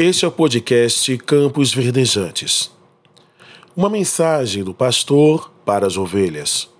Este 0.00 0.24
é 0.24 0.28
o 0.28 0.30
podcast 0.30 1.18
Campos 1.18 1.74
Verdejantes. 1.74 2.70
Uma 3.76 3.90
mensagem 3.90 4.62
do 4.62 4.72
pastor 4.72 5.50
para 5.66 5.88
as 5.88 5.96
ovelhas. 5.96 6.70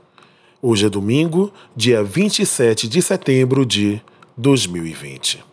Hoje 0.62 0.86
é 0.86 0.88
domingo, 0.88 1.52
dia 1.74 2.00
27 2.00 2.86
de 2.86 3.02
setembro 3.02 3.66
de 3.66 4.00
2020. 4.36 5.47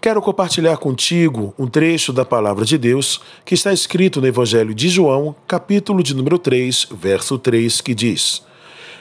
Quero 0.00 0.22
compartilhar 0.22 0.76
contigo 0.76 1.52
um 1.58 1.66
trecho 1.66 2.12
da 2.12 2.24
palavra 2.24 2.64
de 2.64 2.78
Deus 2.78 3.20
que 3.44 3.54
está 3.54 3.72
escrito 3.72 4.20
no 4.20 4.28
Evangelho 4.28 4.72
de 4.72 4.88
João, 4.88 5.34
capítulo 5.44 6.04
de 6.04 6.14
número 6.14 6.38
3, 6.38 6.86
verso 6.92 7.36
3, 7.36 7.80
que 7.80 7.96
diz: 7.96 8.44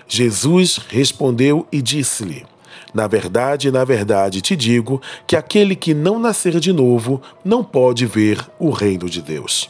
Jesus 0.07 0.79
respondeu 0.89 1.67
e 1.71 1.83
disse-lhe: 1.83 2.47
Na 2.95 3.05
verdade, 3.05 3.69
na 3.69 3.85
verdade 3.85 4.41
te 4.41 4.55
digo 4.55 4.99
que 5.27 5.35
aquele 5.35 5.75
que 5.75 5.93
não 5.93 6.17
nascer 6.17 6.59
de 6.59 6.73
novo 6.73 7.21
não 7.45 7.63
pode 7.63 8.07
ver 8.07 8.43
o 8.57 8.71
reino 8.71 9.07
de 9.07 9.21
Deus. 9.21 9.69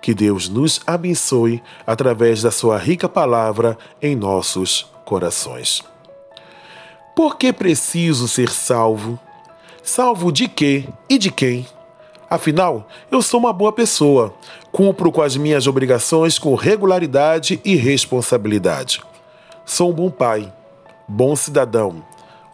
Que 0.00 0.14
Deus 0.14 0.48
nos 0.48 0.80
abençoe 0.86 1.60
através 1.84 2.42
da 2.42 2.52
sua 2.52 2.78
rica 2.78 3.08
palavra 3.08 3.76
em 4.00 4.14
nossos 4.14 4.86
corações. 5.04 5.82
Por 7.16 7.36
que 7.36 7.52
preciso 7.52 8.28
ser 8.28 8.50
salvo? 8.50 9.18
Salvo 9.90 10.30
de 10.30 10.46
quê 10.46 10.86
e 11.08 11.16
de 11.16 11.30
quem? 11.30 11.66
Afinal, 12.28 12.86
eu 13.10 13.22
sou 13.22 13.40
uma 13.40 13.54
boa 13.54 13.72
pessoa, 13.72 14.34
cumpro 14.70 15.10
com 15.10 15.22
as 15.22 15.34
minhas 15.34 15.66
obrigações 15.66 16.38
com 16.38 16.54
regularidade 16.54 17.58
e 17.64 17.74
responsabilidade. 17.74 19.00
Sou 19.64 19.90
um 19.90 19.94
bom 19.94 20.10
pai, 20.10 20.52
bom 21.08 21.34
cidadão, 21.34 22.04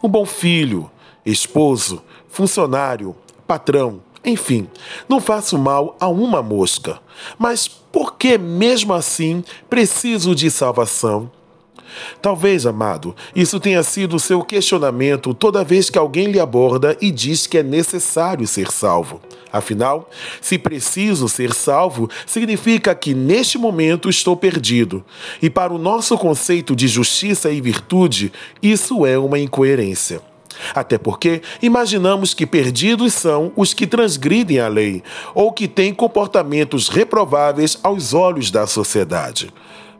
um 0.01 0.07
bom 0.07 0.25
filho, 0.25 0.89
esposo, 1.25 2.01
funcionário, 2.29 3.13
patrão, 3.45 3.99
enfim, 4.23 4.69
não 5.09 5.19
faço 5.19 5.57
mal 5.57 5.97
a 5.99 6.07
uma 6.07 6.41
mosca. 6.41 7.01
Mas 7.37 7.67
por 7.67 8.15
que 8.15 8.37
mesmo 8.37 8.93
assim 8.93 9.43
preciso 9.69 10.33
de 10.33 10.49
salvação? 10.49 11.29
Talvez, 12.21 12.65
amado, 12.65 13.15
isso 13.35 13.59
tenha 13.59 13.83
sido 13.83 14.19
seu 14.19 14.41
questionamento 14.43 15.33
toda 15.33 15.63
vez 15.63 15.89
que 15.89 15.97
alguém 15.97 16.27
lhe 16.27 16.39
aborda 16.39 16.97
e 17.01 17.11
diz 17.11 17.47
que 17.47 17.57
é 17.57 17.63
necessário 17.63 18.47
ser 18.47 18.71
salvo. 18.71 19.21
Afinal, 19.51 20.09
se 20.41 20.57
preciso 20.57 21.29
ser 21.29 21.53
salvo, 21.53 22.09
significa 22.25 22.93
que 22.93 23.13
neste 23.13 23.57
momento 23.57 24.09
estou 24.09 24.35
perdido. 24.35 25.03
E 25.41 25.49
para 25.49 25.73
o 25.73 25.77
nosso 25.77 26.17
conceito 26.17 26.75
de 26.75 26.87
justiça 26.87 27.49
e 27.49 27.61
virtude, 27.61 28.33
isso 28.61 29.05
é 29.05 29.17
uma 29.17 29.39
incoerência. 29.39 30.21
Até 30.73 30.97
porque 30.97 31.41
imaginamos 31.61 32.33
que 32.33 32.45
perdidos 32.45 33.13
são 33.13 33.51
os 33.55 33.73
que 33.73 33.87
transgridem 33.87 34.59
a 34.59 34.67
lei 34.67 35.03
ou 35.33 35.51
que 35.51 35.67
têm 35.67 35.93
comportamentos 35.93 36.89
reprováveis 36.89 37.77
aos 37.83 38.13
olhos 38.13 38.51
da 38.51 38.65
sociedade. 38.67 39.53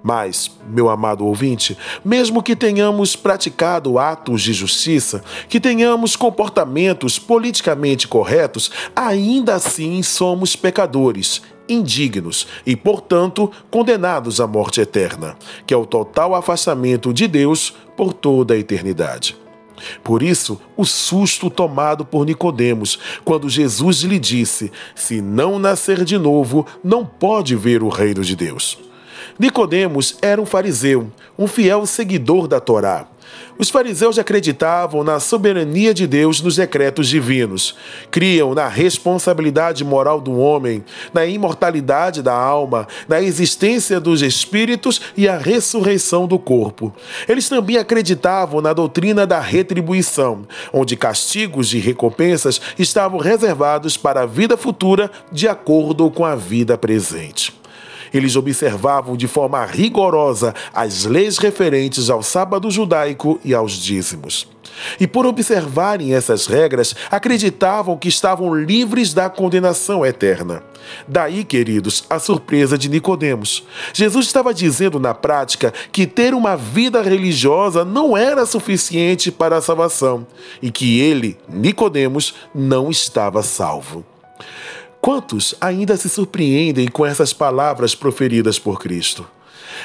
Mas, 0.08 0.52
meu 0.70 0.88
amado 0.88 1.26
ouvinte, 1.26 1.76
mesmo 2.06 2.44
que 2.44 2.56
tenhamos 2.56 3.16
praticado 3.16 3.98
atos 3.98 4.44
de 4.44 4.54
justiça, 4.54 5.24
que 5.50 5.60
tenhamos 5.60 6.16
comportamentos 6.16 7.18
politicamente 7.18 8.08
corretos, 8.08 8.70
ainda 8.96 9.56
assim 9.56 10.04
somos 10.04 10.56
pecadores, 10.56 11.42
indignos 11.68 12.46
e, 12.68 12.76
portanto, 12.76 13.52
condenados 13.72 14.40
à 14.40 14.46
morte 14.46 14.80
eterna, 14.80 15.36
que 15.66 15.74
é 15.74 15.78
o 15.78 15.88
total 15.88 16.36
afastamento 16.36 17.12
de 17.12 17.28
Deus 17.28 17.74
por 17.98 18.14
toda 18.14 18.54
a 18.54 18.58
eternidade. 18.60 19.36
Por 20.04 20.22
isso, 20.22 20.62
o 20.78 20.86
susto 20.86 21.50
tomado 21.50 22.06
por 22.06 22.28
Nicodemos, 22.28 23.00
quando 23.24 23.50
Jesus 23.50 24.04
lhe 24.04 24.20
disse: 24.20 24.72
"Se 24.94 25.20
não 25.20 25.58
nascer 25.58 26.06
de 26.06 26.20
novo, 26.20 26.64
não 26.84 27.04
pode 27.04 27.56
ver 27.56 27.82
o 27.82 27.90
reino 27.90 28.24
de 28.24 28.36
Deus". 28.36 28.78
Nicodemos 29.38 30.18
era 30.22 30.42
um 30.42 30.46
fariseu, 30.46 31.12
um 31.38 31.48
fiel 31.48 31.86
seguidor 31.86 32.48
da 32.48 32.60
Torá. 32.60 33.08
Os 33.58 33.70
fariseus 33.70 34.20
acreditavam 34.20 35.04
na 35.04 35.20
soberania 35.20 35.94
de 35.94 36.06
Deus 36.06 36.42
nos 36.42 36.58
decretos 36.58 37.08
divinos, 37.08 37.76
criam 38.12 38.54
na 38.54 38.68
responsabilidade 38.68 39.84
moral 39.84 40.20
do 40.20 40.38
homem, 40.38 40.84
na 41.14 41.26
imortalidade 41.26 42.22
da 42.22 42.34
alma, 42.34 42.88
na 43.08 43.22
existência 43.22 44.00
dos 44.00 44.22
espíritos 44.22 45.02
e 45.16 45.28
a 45.28 45.38
ressurreição 45.38 46.28
do 46.28 46.38
corpo. 46.38 46.94
Eles 47.28 47.48
também 47.48 47.78
acreditavam 47.78 48.62
na 48.62 48.74
doutrina 48.74 49.26
da 49.26 49.40
retribuição, 49.40 50.46
onde 50.74 50.98
castigos 50.98 51.74
e 51.74 51.80
recompensas 51.80 52.60
estavam 52.78 53.20
reservados 53.20 53.96
para 53.96 54.22
a 54.22 54.26
vida 54.26 54.58
futura 54.58 55.10
de 55.32 55.48
acordo 55.48 56.10
com 56.12 56.26
a 56.26 56.36
vida 56.36 56.78
presente. 56.78 57.65
Eles 58.16 58.38
observavam 58.38 59.18
de 59.18 59.28
forma 59.28 59.66
rigorosa 59.66 60.56
as 60.74 61.04
leis 61.04 61.38
referentes 61.38 62.10
ao 62.10 62.24
sábado 62.24 62.72
judaico 62.72 63.38
e 63.44 63.54
aos 63.54 63.74
dízimos. 63.74 64.48
E 64.98 65.06
por 65.06 65.26
observarem 65.26 66.14
essas 66.14 66.48
regras, 66.48 66.96
acreditavam 67.12 67.98
que 67.98 68.08
estavam 68.08 68.56
livres 68.56 69.14
da 69.14 69.30
condenação 69.30 70.06
eterna. 70.06 70.64
Daí, 71.06 71.44
queridos, 71.44 72.06
a 72.10 72.18
surpresa 72.18 72.78
de 72.78 72.88
Nicodemos. 72.88 73.66
Jesus 73.94 74.28
estava 74.28 74.54
dizendo 74.54 74.98
na 74.98 75.14
prática 75.14 75.74
que 75.92 76.08
ter 76.08 76.34
uma 76.34 76.56
vida 76.56 77.02
religiosa 77.02 77.84
não 77.84 78.16
era 78.16 78.46
suficiente 78.46 79.30
para 79.30 79.58
a 79.58 79.62
salvação 79.62 80.26
e 80.62 80.72
que 80.72 81.02
ele, 81.02 81.38
Nicodemos, 81.50 82.34
não 82.54 82.90
estava 82.90 83.44
salvo. 83.44 84.06
Quantos 85.06 85.54
ainda 85.62 85.96
se 85.96 86.10
surpreendem 86.10 86.88
com 86.88 87.06
essas 87.06 87.32
palavras 87.32 87.94
proferidas 87.94 88.58
por 88.58 88.80
Cristo? 88.80 89.24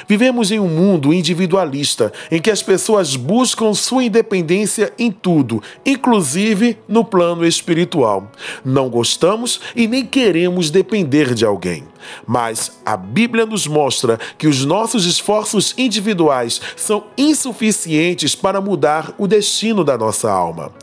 Vivemos 0.07 0.49
em 0.49 0.59
um 0.59 0.67
mundo 0.67 1.13
individualista 1.13 2.11
em 2.31 2.41
que 2.41 2.49
as 2.49 2.63
pessoas 2.63 3.15
buscam 3.15 3.71
sua 3.75 4.03
independência 4.03 4.91
em 4.97 5.11
tudo, 5.11 5.61
inclusive 5.85 6.75
no 6.87 7.05
plano 7.05 7.45
espiritual. 7.45 8.31
Não 8.65 8.89
gostamos 8.89 9.61
e 9.75 9.87
nem 9.87 10.07
queremos 10.07 10.71
depender 10.71 11.35
de 11.35 11.45
alguém. 11.45 11.83
Mas 12.25 12.81
a 12.83 12.97
Bíblia 12.97 13.45
nos 13.45 13.67
mostra 13.67 14.19
que 14.39 14.47
os 14.47 14.65
nossos 14.65 15.05
esforços 15.05 15.75
individuais 15.77 16.59
são 16.75 17.03
insuficientes 17.15 18.33
para 18.33 18.59
mudar 18.59 19.13
o 19.19 19.27
destino 19.27 19.83
da 19.83 19.95
nossa 19.95 20.31
alma. 20.31 20.73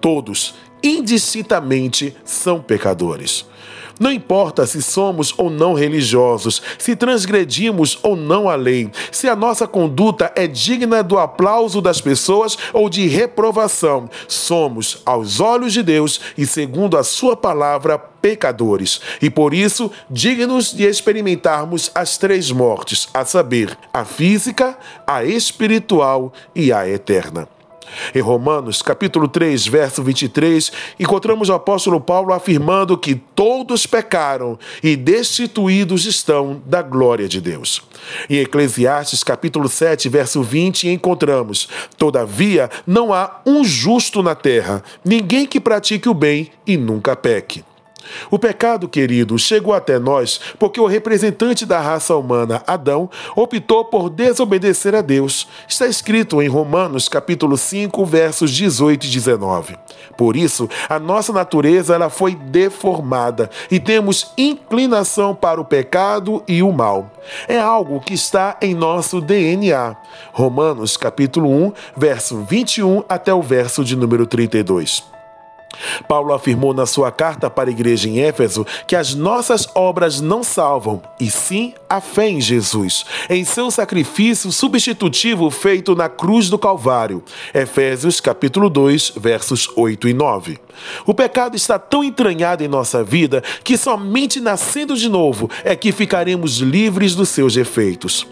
Todos, 0.00 0.54
indistintamente, 0.84 2.14
são 2.24 2.60
pecadores. 2.60 3.44
Não 3.98 4.12
importa 4.12 4.66
se 4.66 4.80
somos 4.80 5.34
ou 5.36 5.50
não 5.50 5.74
religiosos, 5.74 6.62
se 6.78 6.94
transgredimos 6.94 7.98
ou 8.02 8.14
não 8.14 8.48
a 8.48 8.54
lei, 8.54 8.90
se 9.10 9.28
a 9.28 9.34
nossa 9.34 9.66
conduta 9.66 10.32
é 10.36 10.46
digna 10.46 11.02
do 11.02 11.18
aplauso 11.18 11.80
das 11.80 12.00
pessoas 12.00 12.56
ou 12.72 12.88
de 12.88 13.06
reprovação, 13.06 14.08
somos, 14.28 15.02
aos 15.04 15.40
olhos 15.40 15.72
de 15.72 15.82
Deus 15.82 16.20
e 16.36 16.46
segundo 16.46 16.96
a 16.96 17.02
Sua 17.02 17.36
palavra, 17.36 17.98
pecadores 17.98 19.00
e 19.22 19.30
por 19.30 19.54
isso 19.54 19.90
dignos 20.10 20.72
de 20.72 20.84
experimentarmos 20.84 21.90
as 21.94 22.18
três 22.18 22.50
mortes, 22.50 23.08
a 23.14 23.24
saber, 23.24 23.76
a 23.92 24.04
física, 24.04 24.76
a 25.06 25.24
espiritual 25.24 26.32
e 26.54 26.72
a 26.72 26.88
eterna. 26.88 27.48
Em 28.14 28.20
Romanos, 28.20 28.82
capítulo 28.82 29.28
3, 29.28 29.66
verso 29.66 30.02
23, 30.02 30.72
encontramos 30.98 31.48
o 31.48 31.54
apóstolo 31.54 32.00
Paulo 32.00 32.32
afirmando 32.32 32.96
que 32.96 33.14
todos 33.14 33.86
pecaram 33.86 34.58
e 34.82 34.96
destituídos 34.96 36.04
estão 36.06 36.62
da 36.64 36.82
glória 36.82 37.28
de 37.28 37.40
Deus. 37.40 37.82
Em 38.28 38.36
Eclesiastes, 38.38 39.22
capítulo 39.22 39.68
7, 39.68 40.08
verso 40.08 40.42
20, 40.42 40.88
encontramos: 40.88 41.68
Todavia, 41.96 42.70
não 42.86 43.12
há 43.12 43.40
um 43.44 43.64
justo 43.64 44.22
na 44.22 44.34
terra, 44.34 44.82
ninguém 45.04 45.46
que 45.46 45.60
pratique 45.60 46.08
o 46.08 46.14
bem 46.14 46.50
e 46.66 46.76
nunca 46.76 47.14
peque. 47.16 47.64
O 48.30 48.38
pecado, 48.38 48.88
querido, 48.88 49.38
chegou 49.38 49.74
até 49.74 49.98
nós 49.98 50.40
porque 50.58 50.80
o 50.80 50.86
representante 50.86 51.66
da 51.66 51.80
raça 51.80 52.14
humana, 52.14 52.62
Adão, 52.66 53.10
optou 53.34 53.84
por 53.84 54.10
desobedecer 54.10 54.94
a 54.94 55.00
Deus. 55.00 55.48
Está 55.68 55.86
escrito 55.86 56.40
em 56.42 56.48
Romanos 56.48 57.08
capítulo 57.08 57.56
5, 57.56 58.04
versos 58.04 58.50
18 58.50 59.04
e 59.04 59.08
19. 59.08 59.76
Por 60.16 60.36
isso, 60.36 60.68
a 60.88 60.98
nossa 60.98 61.32
natureza 61.32 61.94
ela 61.94 62.10
foi 62.10 62.34
deformada 62.34 63.50
e 63.70 63.78
temos 63.78 64.32
inclinação 64.36 65.34
para 65.34 65.60
o 65.60 65.64
pecado 65.64 66.42
e 66.46 66.62
o 66.62 66.72
mal. 66.72 67.12
É 67.46 67.58
algo 67.58 68.00
que 68.00 68.14
está 68.14 68.56
em 68.60 68.74
nosso 68.74 69.20
DNA. 69.20 69.96
Romanos 70.32 70.96
capítulo 70.96 71.50
1, 71.50 71.72
verso 71.96 72.44
21 72.44 73.04
até 73.08 73.32
o 73.32 73.42
verso 73.42 73.84
de 73.84 73.94
número 73.96 74.26
32. 74.26 75.17
Paulo 76.06 76.32
afirmou 76.32 76.72
na 76.72 76.86
sua 76.86 77.10
carta 77.10 77.50
para 77.50 77.68
a 77.68 77.72
igreja 77.72 78.08
em 78.08 78.20
Éfeso 78.20 78.66
que 78.86 78.96
as 78.96 79.14
nossas 79.14 79.68
obras 79.74 80.20
não 80.20 80.42
salvam, 80.42 81.02
e 81.20 81.30
sim 81.30 81.74
a 81.88 82.00
fé 82.00 82.28
em 82.28 82.40
Jesus, 82.40 83.04
em 83.28 83.44
seu 83.44 83.70
sacrifício 83.70 84.50
substitutivo 84.50 85.50
feito 85.50 85.94
na 85.94 86.08
cruz 86.08 86.48
do 86.48 86.58
Calvário. 86.58 87.22
Efésios 87.54 88.20
capítulo 88.20 88.68
2, 88.68 89.12
versos 89.16 89.68
8 89.76 90.08
e 90.08 90.14
9. 90.14 90.58
O 91.06 91.14
pecado 91.14 91.56
está 91.56 91.78
tão 91.78 92.04
entranhado 92.04 92.62
em 92.62 92.68
nossa 92.68 93.02
vida 93.02 93.42
que 93.64 93.76
somente 93.76 94.40
nascendo 94.40 94.96
de 94.96 95.08
novo 95.08 95.50
é 95.64 95.74
que 95.74 95.92
ficaremos 95.92 96.58
livres 96.58 97.14
dos 97.14 97.28
seus 97.28 97.56
efeitos. 97.56 98.26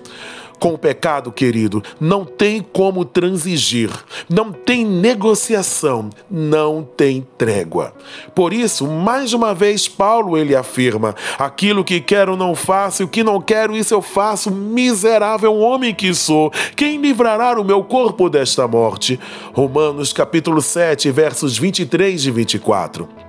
Com 0.59 0.75
o 0.75 0.79
pecado, 0.79 1.31
querido, 1.31 1.83
não 2.01 2.25
tem 2.25 2.61
como 2.61 3.05
transigir, 3.05 3.91
não 4.29 4.53
tem 4.53 4.85
negociação, 4.85 6.09
não 6.31 6.83
tem 6.83 7.27
trégua. 7.37 7.93
Por 8.35 8.53
isso, 8.53 8.87
mais 8.87 9.33
uma 9.33 9.55
vez, 9.55 9.87
Paulo 9.87 10.37
ele 10.37 10.57
afirma: 10.57 11.15
aquilo 11.39 11.85
que 11.85 12.01
quero 12.01 12.37
não 12.37 12.55
faço, 12.55 13.05
o 13.05 13.09
que 13.09 13.23
não 13.23 13.41
quero, 13.41 13.77
isso 13.77 13.93
eu 13.93 14.01
faço, 14.01 14.51
miserável 14.51 15.55
homem 15.57 15.95
que 15.95 16.15
sou. 16.15 16.51
Quem 16.75 17.01
livrará 17.01 17.61
o 17.61 17.65
meu 17.65 17.85
corpo 17.85 18.29
desta 18.29 18.67
morte? 18.67 19.21
Romanos 19.53 20.13
capítulo 20.13 20.61
7, 20.61 21.11
versos 21.11 21.59
23 21.59 22.27
e 22.27 22.31
24. 22.31 23.26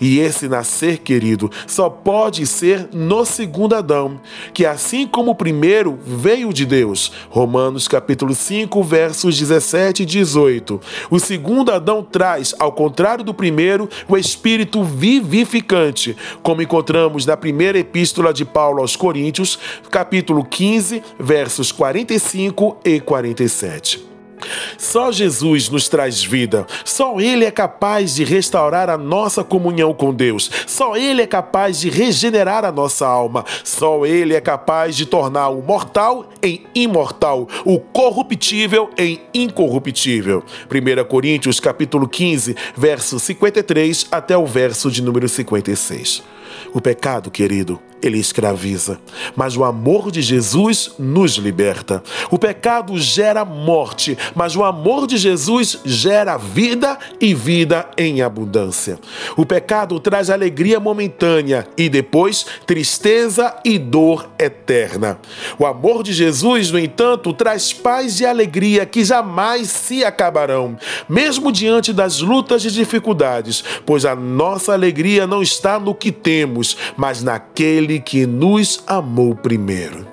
E 0.00 0.18
esse 0.18 0.48
nascer, 0.48 0.98
querido, 0.98 1.50
só 1.66 1.88
pode 1.88 2.46
ser 2.46 2.88
no 2.92 3.24
segundo 3.24 3.74
Adão, 3.74 4.20
que 4.52 4.66
assim 4.66 5.06
como 5.06 5.32
o 5.32 5.34
primeiro 5.34 5.98
veio 6.04 6.52
de 6.52 6.66
Deus. 6.66 7.12
Romanos 7.30 7.88
capítulo 7.88 8.34
5, 8.34 8.82
versos 8.82 9.38
17 9.38 10.02
e 10.02 10.06
18. 10.06 10.80
O 11.10 11.18
segundo 11.18 11.72
Adão 11.72 12.02
traz, 12.02 12.54
ao 12.58 12.72
contrário 12.72 13.24
do 13.24 13.34
primeiro, 13.34 13.88
o 14.08 14.16
espírito 14.16 14.82
vivificante, 14.82 16.16
como 16.42 16.62
encontramos 16.62 17.26
na 17.26 17.36
primeira 17.36 17.78
epístola 17.78 18.32
de 18.32 18.44
Paulo 18.44 18.80
aos 18.80 18.96
Coríntios, 18.96 19.58
capítulo 19.90 20.44
15, 20.44 21.02
versos 21.18 21.72
45 21.72 22.78
e 22.84 23.00
47. 23.00 24.15
Só 24.78 25.10
Jesus 25.12 25.68
nos 25.68 25.88
traz 25.88 26.22
vida. 26.22 26.66
Só 26.84 27.20
Ele 27.20 27.44
é 27.44 27.50
capaz 27.50 28.14
de 28.14 28.24
restaurar 28.24 28.88
a 28.90 28.96
nossa 28.96 29.42
comunhão 29.42 29.92
com 29.94 30.12
Deus. 30.12 30.50
Só 30.66 30.96
Ele 30.96 31.22
é 31.22 31.26
capaz 31.26 31.80
de 31.80 31.90
regenerar 31.90 32.64
a 32.64 32.72
nossa 32.72 33.06
alma. 33.06 33.44
Só 33.64 34.04
Ele 34.06 34.34
é 34.34 34.40
capaz 34.40 34.96
de 34.96 35.06
tornar 35.06 35.48
o 35.48 35.62
mortal 35.62 36.28
em 36.42 36.64
imortal, 36.74 37.48
o 37.64 37.78
corruptível 37.78 38.90
em 38.96 39.20
incorruptível. 39.34 40.42
1 40.70 41.04
Coríntios 41.08 41.60
capítulo 41.60 42.08
15, 42.08 42.56
verso 42.76 43.18
53 43.18 44.06
até 44.10 44.36
o 44.36 44.46
verso 44.46 44.90
de 44.90 45.02
número 45.02 45.28
56. 45.28 46.22
O 46.72 46.80
pecado, 46.80 47.30
querido, 47.30 47.80
ele 48.02 48.18
escraviza, 48.18 48.98
mas 49.34 49.56
o 49.56 49.64
amor 49.64 50.10
de 50.10 50.22
Jesus 50.22 50.92
nos 50.98 51.32
liberta. 51.32 52.02
O 52.30 52.38
pecado 52.38 52.98
gera 52.98 53.44
morte, 53.44 54.16
mas 54.34 54.54
o 54.54 54.62
amor 54.62 55.06
de 55.06 55.16
Jesus 55.16 55.80
gera 55.84 56.36
vida 56.36 56.98
e 57.20 57.34
vida 57.34 57.88
em 57.96 58.22
abundância. 58.22 58.98
O 59.36 59.46
pecado 59.46 59.98
traz 59.98 60.30
alegria 60.30 60.78
momentânea 60.78 61.66
e 61.76 61.88
depois 61.88 62.46
tristeza 62.66 63.56
e 63.64 63.78
dor 63.78 64.28
eterna. 64.38 65.18
O 65.58 65.66
amor 65.66 66.02
de 66.02 66.12
Jesus, 66.12 66.70
no 66.70 66.78
entanto, 66.78 67.32
traz 67.32 67.72
paz 67.72 68.20
e 68.20 68.26
alegria 68.26 68.86
que 68.86 69.04
jamais 69.04 69.68
se 69.68 70.04
acabarão, 70.04 70.76
mesmo 71.08 71.50
diante 71.50 71.92
das 71.92 72.20
lutas 72.20 72.64
e 72.64 72.70
dificuldades, 72.70 73.64
pois 73.84 74.04
a 74.04 74.14
nossa 74.14 74.72
alegria 74.72 75.26
não 75.26 75.42
está 75.42 75.78
no 75.78 75.94
que 75.94 76.12
temos, 76.12 76.76
mas 76.96 77.22
naquele 77.22 77.85
aquele 77.86 78.00
que 78.00 78.26
nos 78.26 78.82
amou 78.84 79.34
primeiro. 79.34 80.06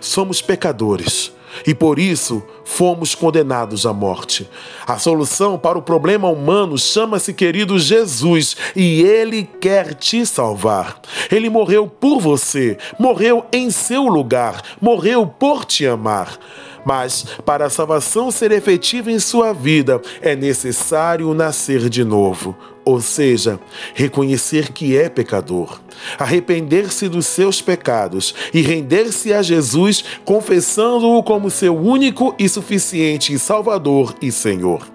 Somos 0.00 0.40
pecadores 0.40 1.32
e 1.66 1.74
por 1.74 1.98
isso 1.98 2.40
fomos 2.64 3.16
condenados 3.16 3.84
à 3.84 3.92
morte. 3.92 4.48
A 4.86 4.96
solução 4.96 5.58
para 5.58 5.76
o 5.76 5.82
problema 5.82 6.28
humano 6.28 6.78
chama-se 6.78 7.34
querido 7.34 7.78
Jesus 7.80 8.56
e 8.76 9.02
ele 9.02 9.42
quer 9.60 9.94
te 9.94 10.24
salvar. 10.24 11.00
Ele 11.32 11.50
morreu 11.50 11.88
por 11.88 12.20
você, 12.20 12.78
morreu 12.96 13.44
em 13.52 13.70
seu 13.70 14.04
lugar, 14.04 14.62
morreu 14.80 15.26
por 15.26 15.64
te 15.64 15.86
amar. 15.86 16.38
Mas 16.84 17.24
para 17.44 17.66
a 17.66 17.70
salvação 17.70 18.30
ser 18.30 18.52
efetiva 18.52 19.10
em 19.10 19.18
sua 19.18 19.52
vida, 19.52 20.00
é 20.20 20.34
necessário 20.34 21.32
nascer 21.34 21.88
de 21.88 22.04
novo, 22.04 22.56
ou 22.84 23.00
seja, 23.00 23.60
reconhecer 23.94 24.72
que 24.72 24.96
é 24.96 25.08
pecador, 25.08 25.80
arrepender-se 26.18 27.08
dos 27.08 27.26
seus 27.26 27.60
pecados 27.60 28.34
e 28.52 28.62
render-se 28.62 29.32
a 29.32 29.42
Jesus, 29.42 30.04
confessando-o 30.24 31.22
como 31.22 31.50
seu 31.50 31.76
único 31.76 32.34
e 32.38 32.48
suficiente 32.48 33.38
Salvador 33.38 34.14
e 34.20 34.32
Senhor. 34.32 34.86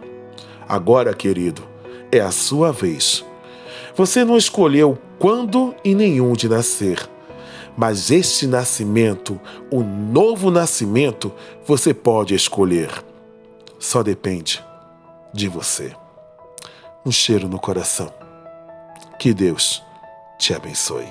Agora, 0.68 1.14
querido, 1.14 1.64
é 2.12 2.20
a 2.20 2.32
sua 2.32 2.72
vez. 2.72 3.24
Você 3.96 4.26
não 4.26 4.36
escolheu 4.36 4.98
quando 5.20 5.74
e 5.84 5.96
nenhum 5.96 6.34
de 6.34 6.50
nascer 6.50 7.15
mas 7.78 8.12
este 8.12 8.48
nascimento, 8.48 9.40
o 9.72 9.82
novo 9.84 10.50
nascimento, 10.50 11.32
você 11.66 11.94
pode 11.94 12.34
escolher. 12.34 12.90
Só 13.80 14.02
depende 14.02 14.64
de 15.34 15.48
você. 15.48 15.94
Um 17.06 17.12
cheiro 17.12 17.48
no 17.48 17.60
coração. 17.60 18.12
Que 19.20 19.34
Deus 19.34 19.84
te 20.38 20.54
abençoe. 20.54 21.08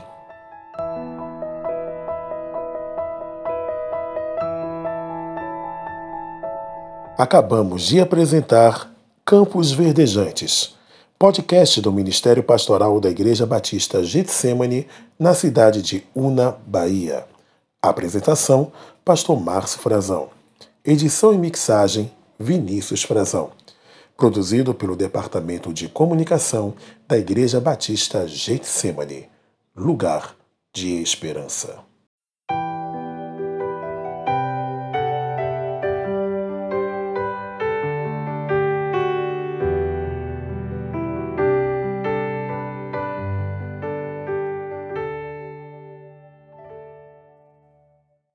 Acabamos 7.16 7.86
de 7.86 8.00
apresentar 8.00 8.90
Campos 9.24 9.70
Verdejantes 9.70 10.73
podcast 11.24 11.80
do 11.80 11.90
Ministério 11.90 12.42
Pastoral 12.42 13.00
da 13.00 13.08
Igreja 13.08 13.46
Batista 13.46 14.04
Getsemane, 14.04 14.86
na 15.18 15.32
cidade 15.32 15.80
de 15.80 16.04
Una, 16.14 16.54
Bahia. 16.66 17.24
Apresentação: 17.80 18.70
Pastor 19.02 19.40
Márcio 19.40 19.80
Frazão. 19.80 20.28
Edição 20.84 21.32
e 21.32 21.38
mixagem: 21.38 22.12
Vinícius 22.38 23.02
Frazão. 23.04 23.52
Produzido 24.18 24.74
pelo 24.74 24.94
Departamento 24.94 25.72
de 25.72 25.88
Comunicação 25.88 26.74
da 27.08 27.16
Igreja 27.16 27.58
Batista 27.58 28.28
Getsemane. 28.28 29.26
Lugar 29.74 30.36
de 30.74 31.00
Esperança. 31.00 31.93